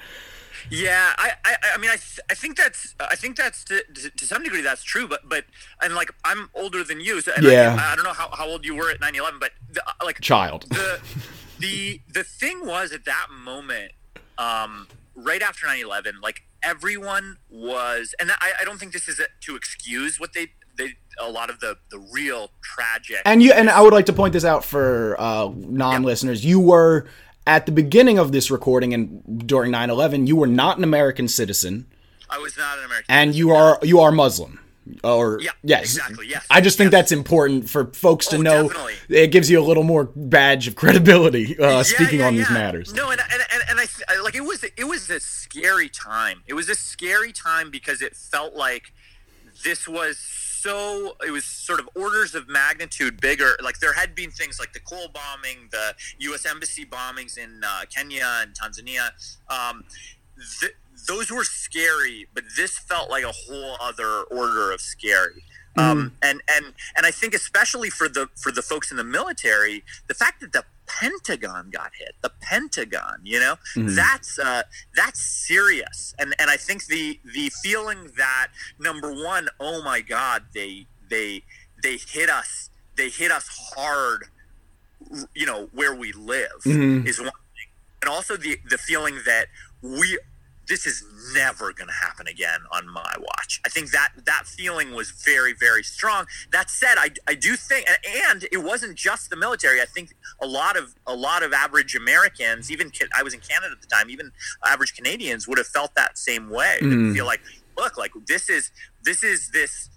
[0.72, 4.10] Yeah, I, I, I mean, I, th- I think that's, I think that's to, to,
[4.10, 5.44] to some degree that's true, but, but,
[5.82, 7.78] and like, I'm older than you, so and Yeah.
[7.78, 10.22] I, I don't know how, how old you were at 9/11, but the, uh, like,
[10.22, 10.68] Child.
[10.70, 11.02] The,
[11.60, 13.92] the, the thing was at that moment,
[14.38, 19.26] um, right after 9/11, like everyone was, and I, I don't think this is a,
[19.42, 23.18] to excuse what they, they, a lot of the, the real tragic.
[23.26, 26.46] And you and I would like to point this out for uh, non-listeners.
[26.46, 27.08] You were
[27.56, 31.86] at the beginning of this recording and during 9/11, you were not an American citizen
[32.30, 33.06] I was not an American.
[33.10, 34.58] and you are you are Muslim.
[35.04, 38.64] Or Yeah, yes, exactly, yes, I just think that's important for folks to Oh, know.
[38.68, 38.96] definitely.
[39.10, 42.50] It gives you a little more badge of credibility uh, Yeah, speaking yeah, on these
[42.50, 42.94] matters.
[42.94, 46.38] No, and and, and, and I like it was it was a scary time.
[46.48, 48.92] It was a scary time because it felt like
[49.64, 50.18] this was
[50.62, 53.58] so it was sort of orders of magnitude bigger.
[53.64, 56.46] Like there had been things like the Cole bombing, the U.S.
[56.46, 59.10] embassy bombings in uh, Kenya and Tanzania.
[59.50, 59.86] Um,
[60.60, 60.76] th-
[61.08, 65.44] those were scary, but this felt like a whole other order of scary.
[65.78, 66.66] Um, and and
[66.98, 70.52] and I think especially for the for the folks in the military, the fact that
[70.52, 73.96] the Pentagon got hit, the Pentagon, you know, Mhm.
[73.96, 74.64] that's uh,
[74.96, 76.14] that's serious.
[76.20, 81.44] And and I think the the feeling that number one, oh my God, they they
[81.82, 84.26] they hit us, they hit us hard,
[85.34, 87.06] you know, where we live Mhm.
[87.08, 87.68] is one thing,
[88.02, 89.48] and also the the feeling that
[89.82, 90.20] we
[90.72, 91.04] this is
[91.34, 93.60] never going to happen again on my watch.
[93.66, 96.28] I think that that feeling was very, very strong.
[96.54, 97.88] That said, I, I do think,
[98.30, 99.82] and- it wasn't just the military.
[99.82, 103.74] I think a lot of a lot of average Americans, even I was in Canada
[103.74, 104.32] at the time, even
[104.66, 106.78] average Canadians would have felt that same way.
[106.82, 107.14] Mm.
[107.14, 107.42] feel like,
[107.78, 108.72] look, like this is
[109.04, 109.90] this is this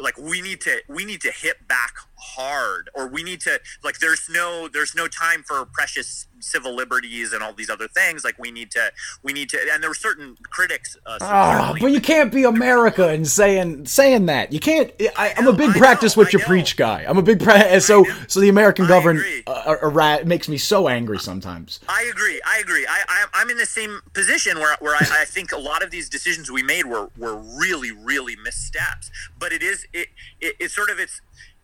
[0.00, 3.98] like we need to we need to hit back hard or we need to like
[3.98, 8.38] there's no there's no time for precious civil liberties and all these other things like
[8.38, 12.00] we need to we need to and there were certain critics uh, Ah, but you
[12.00, 14.52] can't be America and saying saying that.
[14.52, 14.92] You can't.
[15.16, 17.04] I, I'm a big practice what you preach guy.
[17.06, 21.18] I'm a big pra- so so the American government uh, uh, makes me so angry
[21.18, 21.80] sometimes.
[21.88, 22.40] I agree.
[22.46, 22.86] I agree.
[22.86, 25.90] I, I I'm in the same position where where I, I think a lot of
[25.90, 29.10] these decisions we made were were really really missteps.
[29.38, 30.08] But it is it,
[30.40, 31.20] it it's sort of it's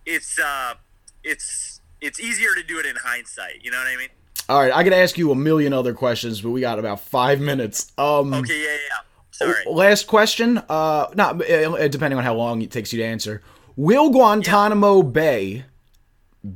[0.06, 0.74] it's uh
[1.22, 3.62] it's it's easier to do it in hindsight.
[3.62, 4.08] You know what I mean?
[4.52, 7.40] All right, I could ask you a million other questions, but we got about five
[7.40, 7.90] minutes.
[7.96, 8.62] Um, Okay.
[8.62, 8.68] Yeah.
[8.68, 8.76] Yeah.
[8.90, 8.96] yeah.
[9.30, 9.64] Sorry.
[9.66, 10.58] Last question.
[10.68, 13.40] Uh, not uh, depending on how long it takes you to answer.
[13.76, 15.64] Will Guantanamo Bay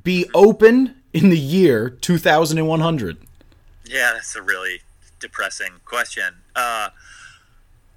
[0.04, 3.16] be open in the year 2100?
[3.86, 4.82] Yeah, that's a really
[5.18, 6.34] depressing question.
[6.54, 6.90] Uh,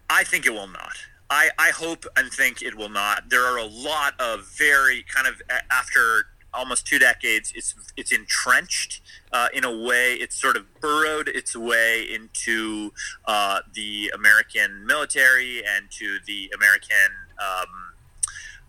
[0.09, 0.95] I think it will not.
[1.29, 3.29] I, I hope and think it will not.
[3.29, 9.01] There are a lot of very kind of after almost two decades, it's it's entrenched
[9.31, 10.13] uh, in a way.
[10.13, 12.91] It's sort of burrowed its way into
[13.25, 17.93] uh, the American military and to the American um,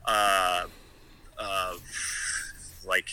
[0.07, 0.65] uh,
[1.39, 1.75] uh,
[2.87, 3.09] like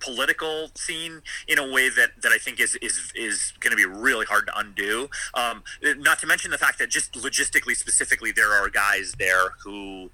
[0.00, 3.84] political scene in a way that, that I think is is, is going to be
[3.84, 5.08] really hard to undo.
[5.34, 10.10] Um, not to mention the fact that just logistically, specifically, there are guys there who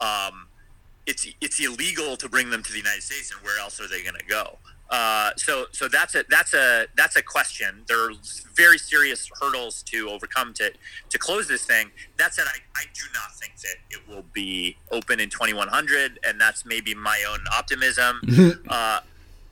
[0.00, 0.48] um,
[1.06, 4.02] it's it's illegal to bring them to the United States, and where else are they
[4.02, 4.58] going to go?
[4.88, 7.82] Uh, so so that's a that's a that's a question.
[7.88, 8.12] There are
[8.54, 10.72] very serious hurdles to overcome to
[11.08, 11.90] to close this thing.
[12.18, 16.40] That said, I, I do not think that it will be open in 2100, and
[16.40, 18.20] that's maybe my own optimism.
[18.68, 19.00] uh,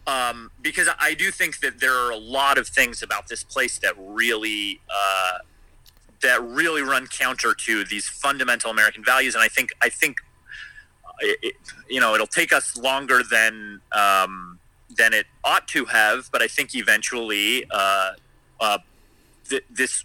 [0.06, 3.78] um, because I do think that there are a lot of things about this place
[3.78, 5.38] that really uh,
[6.22, 10.18] that really run counter to these fundamental American values, and I think I think
[11.20, 11.54] it, it-
[11.88, 14.58] you know it'll take us longer than um,
[14.96, 18.12] than it ought to have, but I think eventually uh,
[18.60, 18.78] uh,
[19.48, 20.04] th- this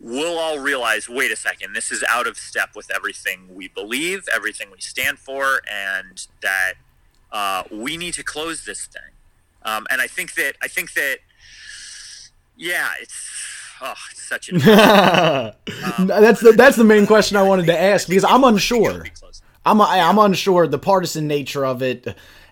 [0.00, 4.26] we'll all realize wait a second this is out of step with everything we believe
[4.34, 6.74] everything we stand for and that
[7.32, 9.12] uh, we need to close this thing.
[9.62, 11.18] Um, and i think that i think that
[12.56, 13.30] yeah it's
[13.80, 14.52] oh it's such a
[16.06, 19.04] that's the that's the main question I wanted to ask because I'm unsure.
[19.64, 22.06] I'm I'm unsure the partisan nature of it,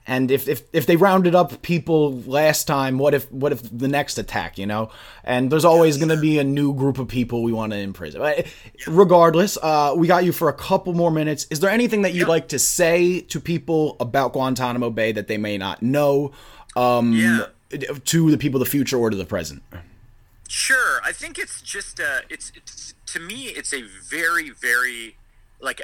[0.06, 3.88] and if, if if they rounded up people last time, what if what if the
[3.88, 4.90] next attack, you know?
[5.22, 8.20] And there's always going to be a new group of people we want to imprison.
[8.20, 8.46] But
[8.86, 11.46] regardless, uh, we got you for a couple more minutes.
[11.50, 15.38] Is there anything that you'd like to say to people about Guantanamo Bay that they
[15.38, 16.32] may not know?
[16.74, 17.46] Um, Yeah.
[18.04, 19.62] To the people of the future or to the present?
[20.46, 25.16] Sure, I think it's just uh, it's, it's to me it's a very very
[25.58, 25.80] like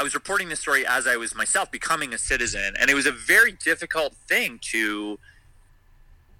[0.00, 3.04] I was reporting this story as I was myself becoming a citizen, and it was
[3.04, 5.18] a very difficult thing to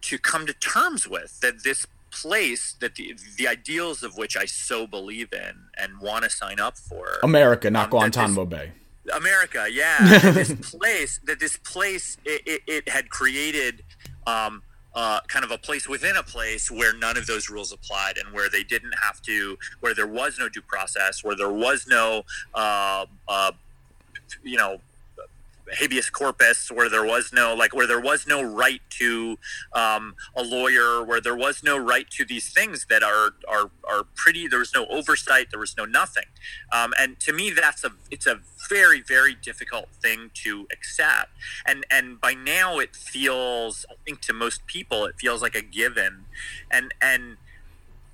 [0.09, 4.47] to come to terms with that this place that the the ideals of which I
[4.47, 8.45] so believe in and want to sign up for America, not Um, that this- Guantanamo
[8.47, 8.73] Bay.
[9.15, 10.21] America, yeah.
[10.33, 13.83] this place, that this place, it, it, it had created
[14.27, 14.63] um,
[14.95, 18.33] uh, kind of a place within a place where none of those rules applied, and
[18.35, 22.23] where they didn't have to, where there was no due process, where there was no,
[22.55, 23.53] uh, uh,
[24.43, 24.81] you know,
[25.75, 29.39] habeas corpus where there was no like where there was no right to
[29.73, 34.05] um, a lawyer where there was no right to these things that are are are
[34.15, 36.27] pretty there was no oversight there was no nothing.
[36.73, 41.31] Um, and to me that's a it's a very very difficult thing to accept.
[41.67, 45.63] And and by now it feels i think to most people it feels like a
[45.63, 46.27] given.
[46.71, 47.37] And and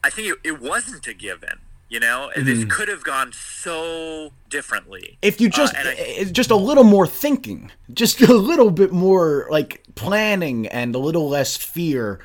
[0.02, 2.70] i think it, it wasn't a given you know this Mhm.
[2.70, 7.06] could have gone so differently if you Uh, just and I- just a little more
[7.06, 12.18] thinking just a little bit more like planning and a little less fear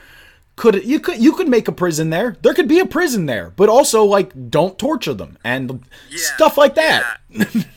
[0.55, 3.51] could you could you could make a prison there there could be a prison there
[3.55, 7.21] but also like don't torture them and stuff like that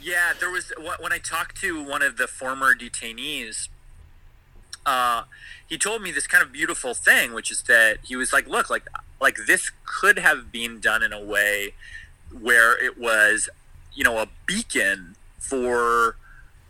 [0.03, 3.69] yeah, there was when I talked to one of the former detainees.
[4.85, 5.23] Uh,
[5.67, 8.69] he told me this kind of beautiful thing, which is that he was like, "Look,
[8.69, 8.87] like,
[9.21, 11.75] like this could have been done in a way
[12.31, 13.49] where it was,
[13.95, 16.17] you know, a beacon for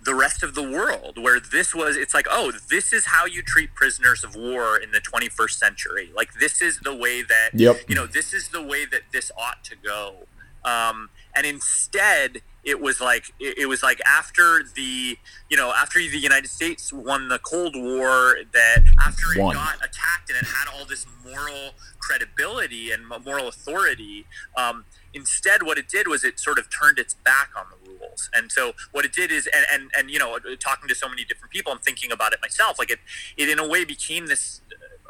[0.02, 1.16] the rest of the world.
[1.16, 4.92] Where this was, it's like, oh, this is how you treat prisoners of war in
[4.92, 6.10] the 21st century.
[6.14, 7.84] Like, this is the way that, Yep.
[7.88, 10.26] you know, this is the way that this ought to go.
[10.64, 15.18] Um, and instead, it was like it, it was like after the
[15.50, 20.28] you know after the United States won the Cold War, that after it got attacked
[20.28, 24.26] and it had all this moral credibility and moral authority.
[24.56, 28.30] Um, instead, what it did was it sort of turned its back on the rules.
[28.34, 31.24] And so what it did is, and and, and you know, talking to so many
[31.24, 32.78] different people, I'm thinking about it myself.
[32.78, 33.00] Like it,
[33.36, 34.60] it in a way became this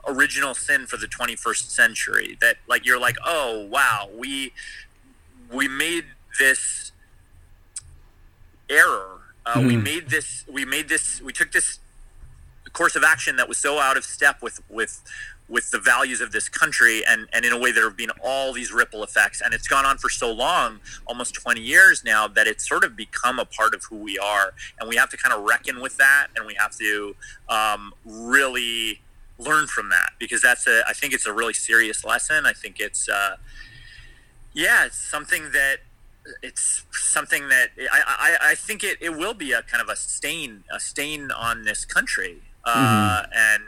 [0.06, 2.38] original sin for the 21st century.
[2.40, 4.52] That like you're like, oh wow, we
[5.52, 6.04] we made
[6.38, 6.92] this
[8.68, 9.20] error.
[9.46, 9.82] Uh, We Mhm.
[9.82, 10.44] made this.
[10.48, 11.20] We made this.
[11.20, 11.78] We took this
[12.72, 15.02] course of action that was so out of step with with
[15.46, 18.52] with the values of this country and and in a way there have been all
[18.52, 22.46] these ripple effects and it's gone on for so long almost 20 years now that
[22.46, 25.32] it's sort of become a part of who we are and we have to kind
[25.34, 27.14] of reckon with that and we have to
[27.50, 29.02] um, really
[29.38, 32.80] learn from that because that's a i think it's a really serious lesson i think
[32.80, 33.36] it's uh,
[34.54, 35.80] yeah it's something that
[36.42, 39.96] it's something that I, I, I think it, it will be a kind of a
[39.96, 42.42] stain a stain on this country.
[42.64, 43.62] Uh, and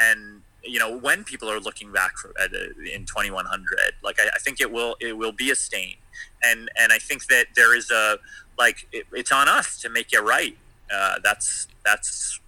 [0.00, 2.58] and you know when people are looking back for, at, uh,
[2.92, 3.66] in 2100
[4.02, 5.96] like I, I think it will it will be a stain.
[6.42, 8.18] And and i think that there is a
[8.58, 10.56] like it, it's on us to make it right.
[10.92, 12.40] Uh, that's that's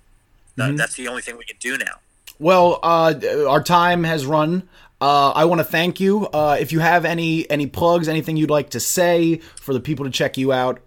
[0.56, 1.96] that, that's the only thing we can do now.
[2.38, 3.14] Well, uh,
[3.48, 4.68] our time has run.
[5.02, 6.28] Uh, I want to thank you.
[6.28, 10.04] Uh, if you have any any plugs, anything you'd like to say for the people
[10.04, 10.80] to check you out,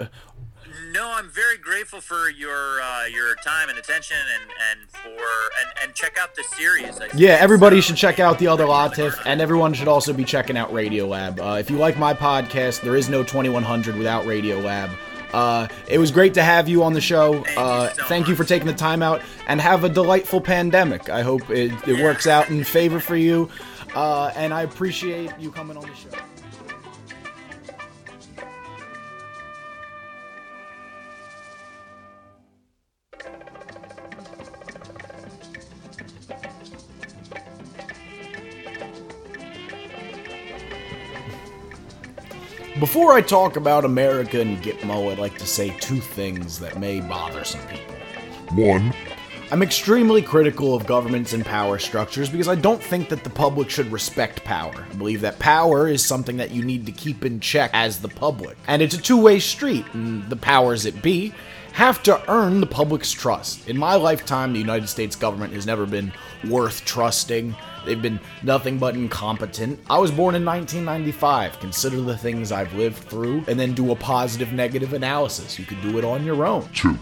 [0.94, 5.84] no i'm very grateful for your uh, your time and attention and and for and,
[5.84, 9.22] and check out the series I yeah, everybody uh, should check out the other Latif,
[9.26, 11.40] and everyone should also be checking out Radiolab.
[11.40, 14.96] Uh, if you like my podcast, there is no 2100 without Radiolab.
[15.34, 17.44] Uh, it was great to have you on the show.
[17.44, 20.40] Thank you Uh, so thank you for taking the time out, and have a delightful
[20.40, 21.10] pandemic.
[21.10, 23.50] I hope it, it works out in favor for you,
[23.96, 26.10] uh, and I appreciate you coming on the show.
[42.80, 47.00] Before I talk about America and Gitmo, I'd like to say two things that may
[47.00, 47.96] bother some people.
[48.52, 48.94] One,
[49.56, 53.70] I'm extremely critical of governments and power structures because I don't think that the public
[53.70, 54.86] should respect power.
[54.92, 58.10] I believe that power is something that you need to keep in check as the
[58.10, 58.58] public.
[58.68, 61.34] And it's a two way street, and the powers that be
[61.72, 63.70] have to earn the public's trust.
[63.70, 66.12] In my lifetime, the United States government has never been
[66.50, 67.56] worth trusting.
[67.86, 69.80] They've been nothing but incompetent.
[69.90, 71.60] I was born in 1995.
[71.60, 75.58] Consider the things I've lived through and then do a positive negative analysis.
[75.58, 76.68] You can do it on your own.
[76.74, 76.98] two,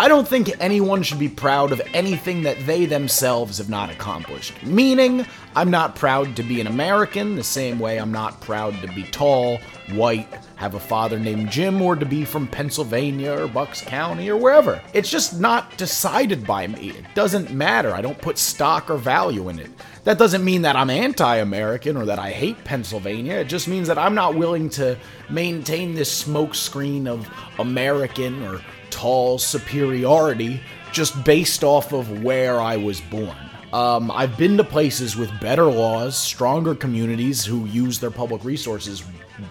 [0.00, 4.62] I don't think anyone should be proud of anything that they themselves have not accomplished.
[4.62, 5.26] Meaning,
[5.56, 9.02] I'm not proud to be an American the same way I'm not proud to be
[9.02, 9.58] tall,
[9.90, 14.36] white, have a father named Jim, or to be from Pennsylvania or Bucks County or
[14.36, 14.80] wherever.
[14.92, 16.90] It's just not decided by me.
[16.90, 17.92] It doesn't matter.
[17.92, 19.70] I don't put stock or value in it.
[20.04, 23.34] That doesn't mean that I'm anti American or that I hate Pennsylvania.
[23.34, 24.96] It just means that I'm not willing to
[25.28, 27.28] maintain this smokescreen of
[27.58, 30.60] American or tall superiority
[30.92, 33.36] just based off of where I was born.
[33.72, 39.04] Um, I've been to places with better laws, stronger communities who use their public resources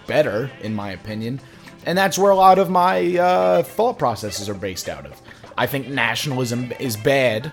[0.06, 1.40] better, in my opinion,
[1.86, 5.22] and that's where a lot of my uh, thought processes are based out of.
[5.56, 7.52] I think nationalism is bad,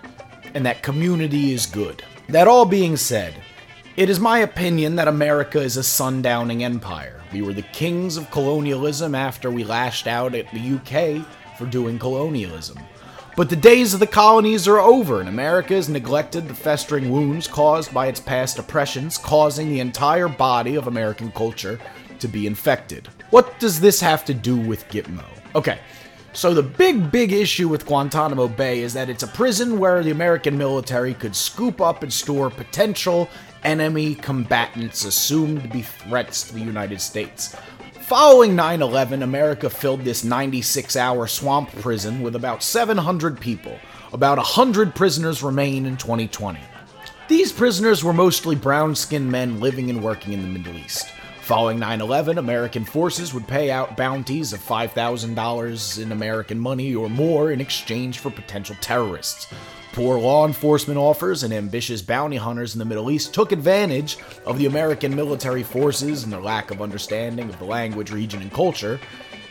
[0.56, 2.04] and that community is good.
[2.30, 3.36] That all being said,
[3.96, 7.22] it is my opinion that America is a sundowning empire.
[7.32, 11.26] We were the kings of colonialism after we lashed out at the UK
[11.58, 12.80] for doing colonialism.
[13.36, 17.47] But the days of the colonies are over, and America has neglected the festering wounds
[17.47, 21.80] caused by its past oppressions, causing the entire body of American culture
[22.20, 23.10] to be infected.
[23.32, 25.26] What does this have to do with Gitmo?
[25.53, 25.80] Okay,
[26.32, 30.12] so the big, big issue with Guantanamo Bay is that it's a prison where the
[30.12, 33.30] American military could scoop up and store potential
[33.64, 37.56] enemy combatants assumed to be threats to the United States.
[38.08, 43.80] Following 9 11, America filled this 96 hour swamp prison with about 700 people.
[44.14, 46.60] About 100 prisoners remain in 2020.
[47.28, 51.14] These prisoners were mostly brown skinned men living and working in the Middle East.
[51.46, 57.08] Following 9 11, American forces would pay out bounties of $5,000 in American money or
[57.08, 59.46] more in exchange for potential terrorists.
[59.93, 64.18] Poor law enforcement offers and ambitious bounty hunters in the Middle East took advantage
[64.48, 68.52] of the American military forces and their lack of understanding of the language, region, and
[68.52, 69.00] culture,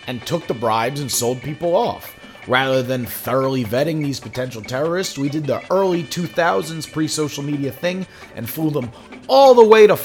[0.09, 2.19] and took the bribes and sold people off.
[2.49, 7.71] Rather than thoroughly vetting these potential terrorists, we did the early 2000s pre social media
[7.71, 8.91] thing and flew them
[9.29, 9.97] all the way to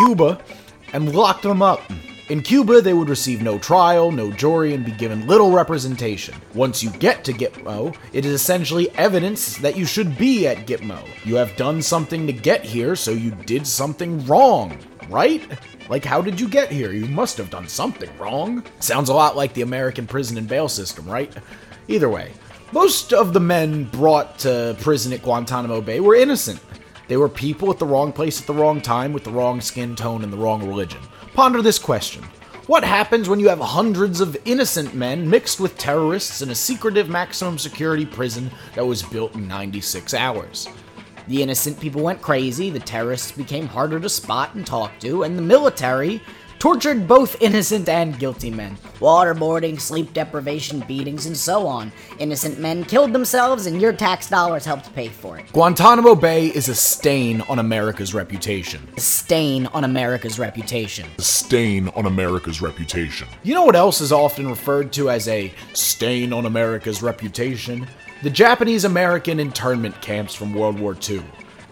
[0.00, 0.38] Cuba
[0.92, 1.82] and locked them up.
[2.30, 6.36] In Cuba, they would receive no trial, no jury, and be given little representation.
[6.54, 11.04] Once you get to Gitmo, it is essentially evidence that you should be at Gitmo.
[11.24, 14.78] You have done something to get here, so you did something wrong,
[15.08, 15.42] right?
[15.88, 16.92] Like, how did you get here?
[16.92, 18.62] You must have done something wrong.
[18.78, 21.34] Sounds a lot like the American prison and bail system, right?
[21.88, 22.32] Either way,
[22.70, 26.60] most of the men brought to prison at Guantanamo Bay were innocent.
[27.10, 29.96] They were people at the wrong place at the wrong time with the wrong skin
[29.96, 31.00] tone and the wrong religion.
[31.34, 32.22] Ponder this question.
[32.68, 37.08] What happens when you have hundreds of innocent men mixed with terrorists in a secretive
[37.08, 40.68] maximum security prison that was built in 96 hours?
[41.26, 45.36] The innocent people went crazy, the terrorists became harder to spot and talk to, and
[45.36, 46.22] the military
[46.60, 48.76] tortured both innocent and guilty men.
[49.00, 51.90] Waterboarding, sleep deprivation, beatings, and so on.
[52.18, 55.50] Innocent men killed themselves, and your tax dollars helped pay for it.
[55.52, 58.86] Guantanamo Bay is a stain on America's reputation.
[58.96, 61.08] A stain on America's reputation.
[61.18, 63.26] a stain on America's reputation.
[63.42, 67.88] You know what else is often referred to as a stain on America's reputation?
[68.22, 71.22] the Japanese American internment camps from World War II.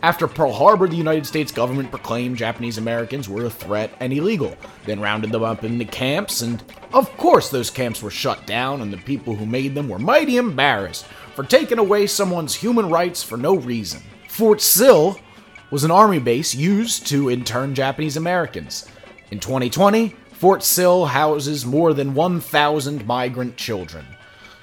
[0.01, 4.57] After Pearl Harbor, the United States government proclaimed Japanese Americans were a threat and illegal,
[4.87, 8.93] then rounded them up into camps, and of course, those camps were shut down, and
[8.93, 13.37] the people who made them were mighty embarrassed for taking away someone's human rights for
[13.37, 14.01] no reason.
[14.29, 15.19] Fort Sill
[15.73, 18.87] was an army base used to intern Japanese Americans.
[19.33, 24.07] In 2020, Fort Sill houses more than 1,000 migrant children.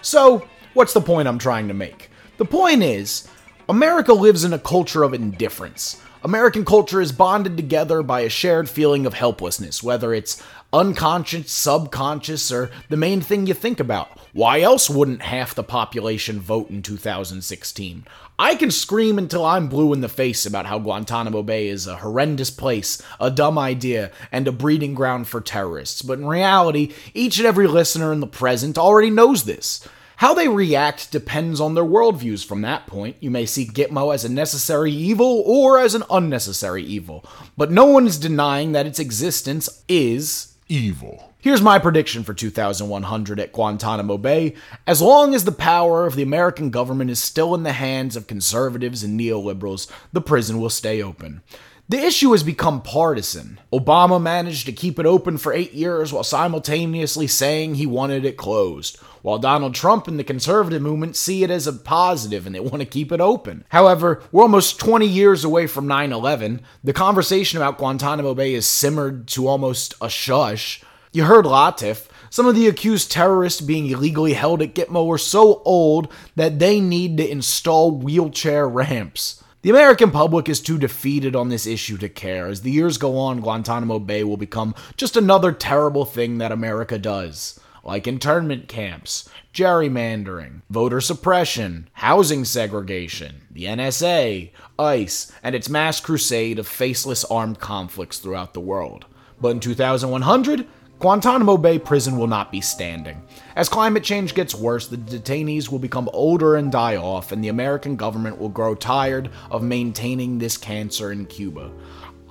[0.01, 2.09] So, what's the point I'm trying to make?
[2.37, 3.27] The point is,
[3.67, 5.99] America lives in a culture of indifference.
[6.23, 10.41] American culture is bonded together by a shared feeling of helplessness, whether it's
[10.71, 14.19] unconscious, subconscious, or the main thing you think about.
[14.33, 18.05] Why else wouldn't half the population vote in 2016?
[18.37, 21.97] I can scream until I'm blue in the face about how Guantanamo Bay is a
[21.97, 27.39] horrendous place, a dumb idea, and a breeding ground for terrorists, but in reality, each
[27.39, 29.87] and every listener in the present already knows this.
[30.17, 33.17] How they react depends on their worldviews from that point.
[33.19, 37.25] You may see Gitmo as a necessary evil or as an unnecessary evil,
[37.57, 41.33] but no one is denying that its existence is evil.
[41.39, 44.55] Here's my prediction for 2100 at Guantanamo Bay.
[44.87, 48.25] As long as the power of the American government is still in the hands of
[48.25, 51.43] conservatives and neoliberals, the prison will stay open.
[51.87, 53.59] The issue has become partisan.
[53.71, 58.37] Obama managed to keep it open for eight years while simultaneously saying he wanted it
[58.37, 62.59] closed, while Donald Trump and the conservative movement see it as a positive and they
[62.59, 63.65] want to keep it open.
[63.69, 66.61] However, we're almost 20 years away from 9 11.
[66.83, 70.83] The conversation about Guantanamo Bay has simmered to almost a shush.
[71.11, 72.07] You heard Latif.
[72.29, 76.79] Some of the accused terrorists being illegally held at Gitmo were so old that they
[76.79, 79.43] need to install wheelchair ramps.
[79.63, 82.45] The American public is too defeated on this issue to care.
[82.45, 86.99] As the years go on, Guantanamo Bay will become just another terrible thing that America
[86.99, 96.01] does, like internment camps, gerrymandering, voter suppression, housing segregation, the NSA, ICE, and its mass
[96.01, 99.05] crusade of faceless armed conflicts throughout the world.
[99.39, 100.67] But in 2100,
[100.97, 103.21] Guantanamo Bay Prison will not be standing.
[103.55, 107.49] As climate change gets worse, the detainees will become older and die off, and the
[107.49, 111.71] American government will grow tired of maintaining this cancer in Cuba.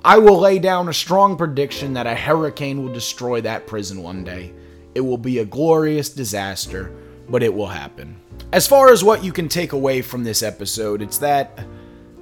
[0.03, 4.23] I will lay down a strong prediction that a hurricane will destroy that prison one
[4.23, 4.51] day.
[4.95, 6.91] It will be a glorious disaster,
[7.29, 8.15] but it will happen.
[8.53, 11.59] As far as what you can take away from this episode, it's that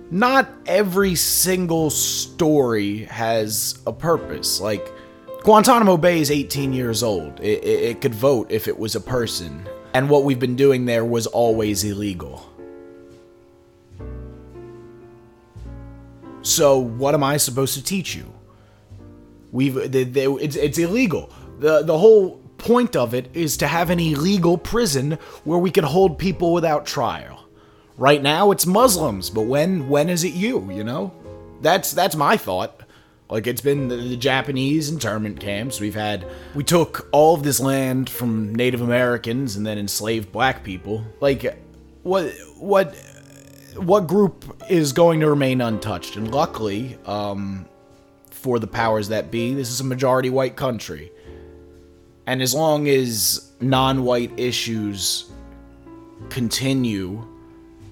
[0.09, 4.59] not every single story has a purpose.
[4.59, 4.91] Like,
[5.43, 7.39] Guantanamo Bay is 18 years old.
[7.39, 9.67] It, it, it, could vote if it was a person.
[9.93, 12.49] And what we've been doing there was always illegal.
[16.43, 18.31] So, what am I supposed to teach you?
[19.51, 21.31] We've they, they, it's, it's illegal.
[21.59, 25.83] The, the whole point of it is to have an illegal prison where we can
[25.83, 27.45] hold people without trial.
[27.97, 31.13] Right now it's Muslims, but when when is it you, you know?
[31.61, 32.79] That's that's my thought.
[33.29, 35.79] Like it's been the, the, Japanese internment camps.
[35.79, 40.63] We've had we took all of this land from Native Americans and then enslaved black
[40.63, 41.03] people.
[41.19, 41.57] Like
[42.03, 42.95] what what
[43.75, 46.15] what group is going to remain untouched?
[46.15, 47.65] And luckily, um,
[48.29, 51.11] for the powers that be, this is a majority white country.
[52.25, 55.31] And as long as non-white issues
[56.29, 57.27] continue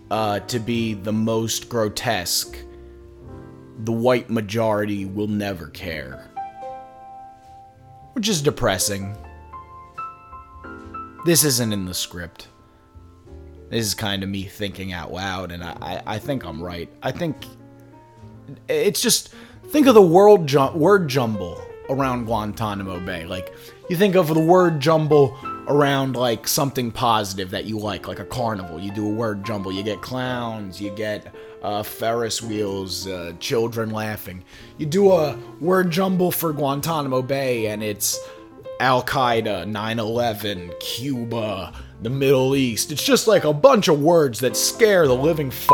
[0.09, 2.57] uh, to be the most grotesque
[3.83, 6.29] the white majority will never care.
[8.13, 9.15] Which is depressing.
[11.25, 12.47] This isn't in the script.
[13.69, 16.89] This is kind of me thinking out loud, and I, I, think I'm right.
[17.01, 17.45] I think
[18.67, 19.33] it's just
[19.67, 21.61] think of the world ju- word jumble
[21.91, 23.25] around Guantanamo Bay.
[23.25, 23.53] Like
[23.89, 25.37] you think of the word jumble
[25.67, 28.79] around like something positive that you like, like a carnival.
[28.79, 29.71] You do a word jumble.
[29.71, 30.81] You get clowns.
[30.81, 34.43] You get uh, Ferris wheels, uh, children laughing.
[34.77, 38.19] You do a word jumble for Guantanamo Bay, and it's
[38.79, 42.91] Al Qaeda, 9 11, Cuba, the Middle East.
[42.91, 45.69] It's just like a bunch of words that scare the living f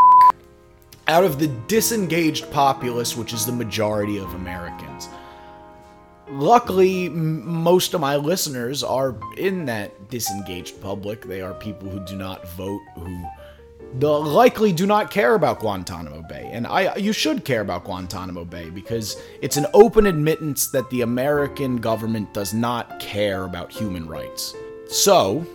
[1.06, 5.08] out of the disengaged populace, which is the majority of Americans.
[6.30, 11.22] Luckily, most of my listeners are in that disengaged public.
[11.22, 13.24] They are people who do not vote, who
[14.00, 18.68] likely do not care about Guantanamo Bay, and I you should care about Guantanamo Bay
[18.70, 24.54] because it's an open admittance that the American government does not care about human rights.
[24.88, 25.46] So,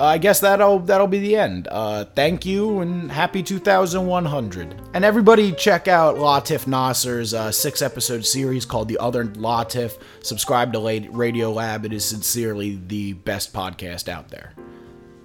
[0.00, 1.66] I guess that'll that'll be the end.
[1.70, 4.80] Uh, thank you and happy 2100.
[4.94, 10.00] And everybody check out Latif Nasser's uh, six episode series called The Other Latif.
[10.22, 11.84] Subscribe to Radio Lab.
[11.84, 14.54] It is sincerely the best podcast out there.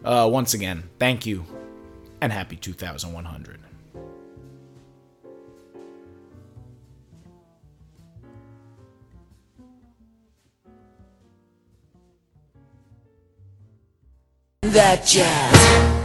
[0.04, 1.46] Uh, once again, thank you
[2.20, 3.63] and happy 2100.
[14.64, 16.03] That jazz.